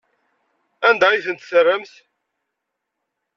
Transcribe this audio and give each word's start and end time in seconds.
Anda 0.87 1.07
ay 1.09 1.23
tent-terramt? 1.25 1.93